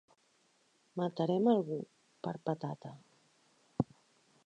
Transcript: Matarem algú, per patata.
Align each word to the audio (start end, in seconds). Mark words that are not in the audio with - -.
Matarem 1.01 1.51
algú, 1.53 1.79
per 2.29 2.35
patata. 2.51 2.95